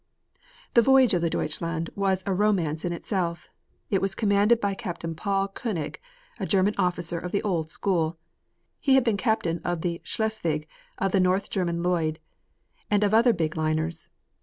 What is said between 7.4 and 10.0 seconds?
old school. He had been captain of